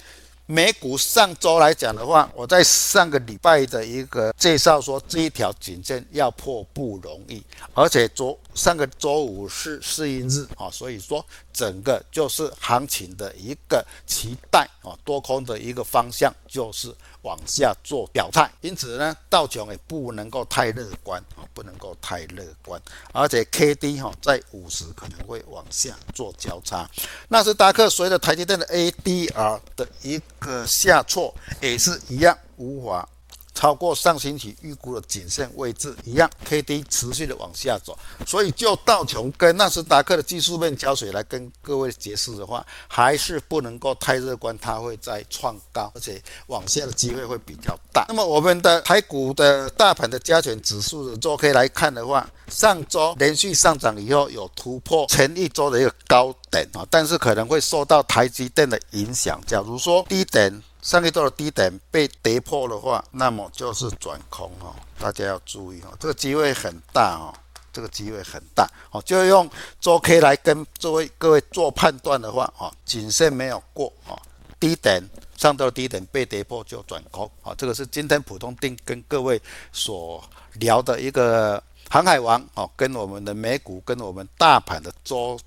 [0.46, 7.42] 美股上周来讲的话，我在上个礼拜的一个介绍说，这一条颈线要破不容易，
[7.74, 16.94] 而且昨上个周五是试运日啊，所以说整个就是行情的一个期待啊，多空的一个方向就是。
[17.24, 26.90] 往下做表态，因此呢，道琼也不能够太乐观啊，不能够太乐观，而且 K D 哈在五十可能会往下做交叉。
[27.30, 33.08] 纳斯达克随着台积电的 A D R 的一个下挫，也是一样无法。
[33.54, 48.06] 超过上星期预估的颈线位置一样，K D 持续的往下走，所以就道琼跟纳斯达克的技术面胶水来跟各位解释的话，还是不能够太乐观，它会再创高，而且往下的机会会比较大。
[48.10, 60.62] 那么我们的台股的大盘的加权指数的周 K 来看的话，上周连续上涨以后有突破前一周的一个高点啊，但是可能会受到台积电的影响，假如说低点。
[60.84, 67.34] 上一周的低点被跌破的话，那么就是转空哦，大家要注意哦，这个机会很大哦，
[67.72, 74.22] 这个机会很大哦，就用周 K 来跟各位各位做判断的话哦，谨慎没有过哦，
[74.60, 75.02] 低点
[75.38, 80.22] 上到低点被跌破就转空啊，这个是今天普通定跟各位所
[80.56, 85.40] 聊的一个航海王哦，跟我们的美股跟我们大盘的周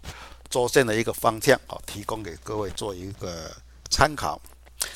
[0.49, 3.53] 周线的一个方向哦，提供给各位做一个
[3.91, 4.41] 参考。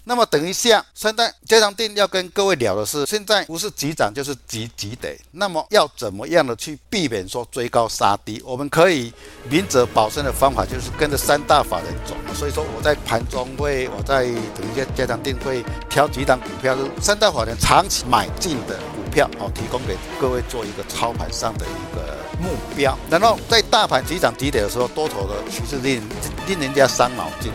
[0.05, 8.43] 那么等一下，现在加强定要跟各位聊的是，现在不是急涨就是急急跌，那么要怎么样的去避免说追高杀低？
[8.45, 9.13] 我们可以
[9.49, 12.15] 明哲保身的方法就是跟着三大法人走。
[12.35, 22.97] 所以说我在盘中会，我在等一下加强錠会挑几档股票，是三大法人长期买进的股票，好，提供给各位做一个操盘上的一个目标。
[23.11, 26.03] 然后在大盘急涨急跌的时候，多头的趋势令
[26.47, 27.53] 令人家伤脑筋。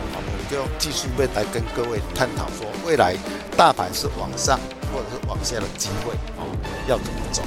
[0.50, 3.16] 就继续未来跟各位探讨说，未来
[3.56, 4.58] 大盘是往上
[4.92, 6.46] 或者是往下的机会哦，
[6.86, 7.42] 要怎么走，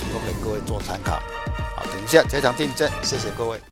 [0.00, 1.22] 提供给各位做参考。
[1.76, 3.62] 好，等一下加强錠证，谢谢各位。